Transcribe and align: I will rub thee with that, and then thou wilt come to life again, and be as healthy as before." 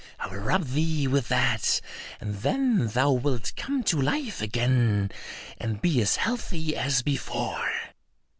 I 0.17 0.27
will 0.29 0.39
rub 0.39 0.63
thee 0.69 1.05
with 1.07 1.27
that, 1.27 1.79
and 2.19 2.37
then 2.39 2.87
thou 2.87 3.11
wilt 3.11 3.53
come 3.55 3.83
to 3.83 4.01
life 4.01 4.41
again, 4.41 5.11
and 5.59 5.79
be 5.79 6.01
as 6.01 6.15
healthy 6.15 6.75
as 6.75 7.03
before." 7.03 7.71